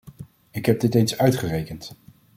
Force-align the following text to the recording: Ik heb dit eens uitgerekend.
Ik 0.51 0.65
heb 0.65 0.79
dit 0.79 0.95
eens 0.95 1.17
uitgerekend. 1.17 1.95